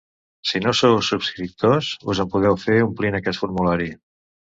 Si 0.51 0.59
no 0.61 0.71
sou 0.77 0.95
subscriptors, 1.09 1.89
us 2.13 2.21
en 2.23 2.31
podeu 2.37 2.57
fer 2.63 2.79
omplint 2.87 3.19
aquest 3.21 3.41
formulari. 3.45 3.91